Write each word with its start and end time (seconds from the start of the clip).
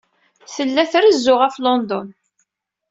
Tella 0.55 0.83
trezzu 0.91 1.35
ɣef 1.37 1.55
London. 1.65 2.07